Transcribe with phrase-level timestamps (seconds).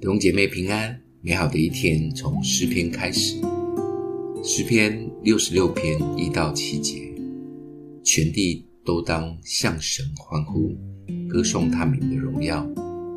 [0.00, 3.38] 弟兄姐妹平安，美好的一天从诗篇开始。
[4.42, 7.12] 诗篇六十六篇一到七节，
[8.02, 10.74] 全地都当向神欢呼，
[11.28, 12.66] 歌颂他名的荣耀，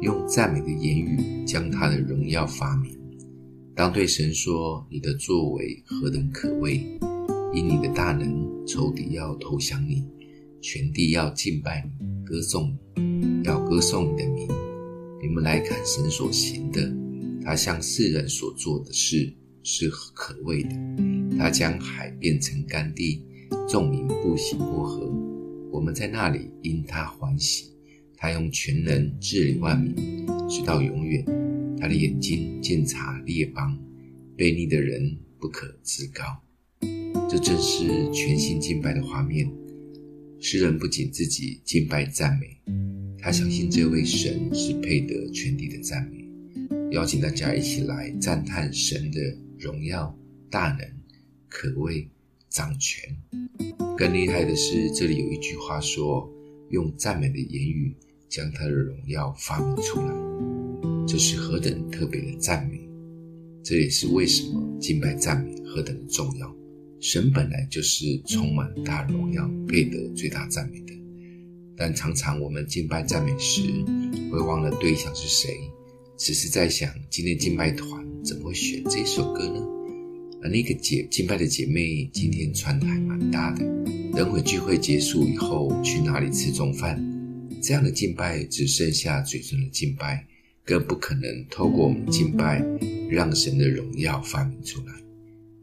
[0.01, 2.91] 用赞美的言语将他的荣耀发明。
[3.73, 6.85] 当对神说：“你的作为何等可畏！
[7.53, 10.03] 因你的大能，仇敌要投降你，
[10.59, 14.23] 全地要敬拜你，歌颂你，要歌颂你的。”
[15.33, 16.95] 我们来看神所行的，
[17.43, 19.33] 他向世人所做的事
[19.63, 20.69] 是可畏的。
[21.39, 23.19] 他将海变成干地，
[23.67, 25.11] 众民步行过河。
[25.71, 27.73] 我们在那里因他欢喜。
[28.15, 29.95] 他用全能治理万民，
[30.47, 31.25] 直到永远。
[31.79, 33.75] 他的眼睛鉴察列邦，
[34.37, 36.23] 悖逆的人不可自高。
[37.27, 39.51] 这正是全心敬拜的画面。
[40.39, 42.55] 诗人不仅自己敬拜赞美。
[43.23, 46.27] 他相信这位神是配得全地的赞美，
[46.91, 50.13] 邀请大家一起来赞叹神的荣耀、
[50.49, 50.85] 大能、
[51.47, 52.05] 可畏、
[52.49, 53.15] 掌权。
[53.97, 56.29] 更厉害的是，这里有一句话说
[56.71, 57.95] ：“用赞美的言语
[58.27, 60.13] 将他的荣耀发明出来。”
[61.07, 62.77] 这是何等特别的赞美！
[63.63, 66.53] 这也是为什么敬拜赞美何等的重要。
[66.99, 70.93] 神本来就是充满大荣耀、配得最大赞美的。
[71.75, 73.61] 但常常我们敬拜赞美时，
[74.31, 75.57] 会忘了对象是谁，
[76.17, 79.59] 只是在想今天敬拜团怎么会选这首歌呢？
[80.43, 83.65] 而那个姐敬拜的姐妹今天穿的还蛮搭的。
[84.13, 87.01] 等会聚会结束以后去哪里吃中饭？
[87.61, 90.23] 这样的敬拜只剩下嘴唇的敬拜，
[90.63, 92.63] 更不可能透过我们敬拜
[93.09, 94.93] 让神的荣耀发明出来。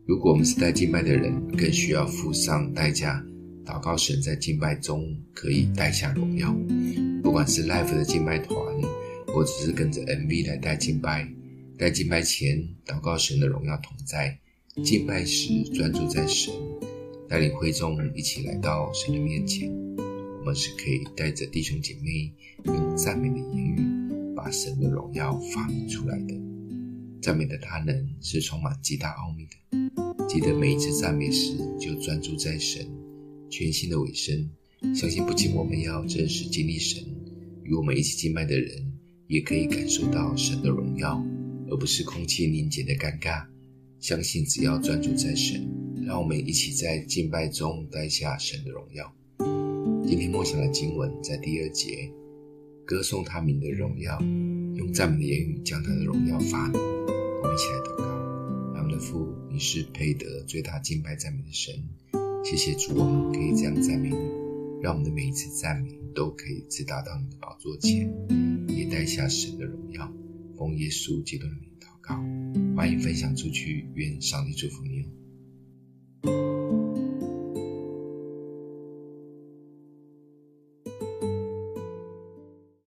[0.06, 3.24] 如果我们是带敬拜的人，更需要付上代价。
[3.70, 6.52] 祷告神在敬拜中可以带下荣耀，
[7.22, 8.56] 不管是 Life 的敬拜团，
[9.28, 11.28] 或者是跟着 MV 来带敬拜，
[11.78, 14.36] 带敬拜前祷告神的荣耀同在，
[14.82, 16.52] 敬拜时专注在神，
[17.28, 19.70] 带领会众一起来到神的面前，
[20.40, 22.32] 我们是可以带着弟兄姐妹
[22.64, 26.34] 用赞美的言语，把神的荣耀发明出来的。
[27.22, 32.84] 赞美的他能是充满极大奥秘的，记得每一次赞美时就专注在神。
[33.50, 34.48] 全新的尾声，
[34.94, 37.04] 相信不仅我们要真实经历神，
[37.64, 38.92] 与我们一起敬拜的人，
[39.26, 41.22] 也可以感受到神的荣耀，
[41.68, 43.44] 而不是空气凝结的尴尬。
[43.98, 45.68] 相信只要专注在神，
[46.06, 49.12] 让我们一起在敬拜中带下神的荣耀。
[50.06, 52.10] 今天默想的经文在第二节，
[52.86, 54.18] 歌颂他名的荣耀，
[54.76, 56.80] 用赞美的言语将他的荣耀发明。
[56.80, 58.04] 我们一起来祷告，
[58.74, 61.74] 爱我们的父，你是配得最大敬拜赞美的神。
[62.42, 64.16] 谢谢主，我们可以这样赞美你，
[64.82, 68.10] 让我们的每一次赞美都可以直达到你的宝座前，
[68.66, 70.10] 也带下神的荣耀。
[70.56, 72.16] 奉耶稣基督的名祷告，
[72.76, 75.19] 欢迎分享出去，愿上帝祝福你哦。